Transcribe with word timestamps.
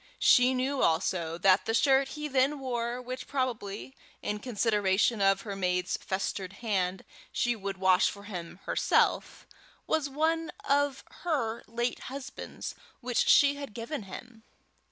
She 0.17 0.55
knew 0.55 0.81
also 0.81 1.37
that 1.37 1.65
the 1.65 1.75
shirt 1.75 2.07
he 2.17 2.27
then 2.27 2.57
wore, 2.59 2.99
which 2.99 3.27
probably, 3.27 3.95
in 4.23 4.39
consideration 4.39 5.21
of 5.21 5.41
her 5.41 5.55
maid's 5.55 5.95
festered 5.95 6.53
hand, 6.53 7.05
she 7.31 7.55
would 7.55 7.77
wash 7.77 8.09
for 8.09 8.23
him 8.23 8.61
herself, 8.63 9.45
was 9.85 10.09
one 10.09 10.51
of 10.67 11.03
her 11.21 11.63
late 11.67 11.99
husband's 12.09 12.73
which 13.01 13.27
she 13.27 13.57
had 13.57 13.75
given 13.75 14.01
him. 14.01 14.41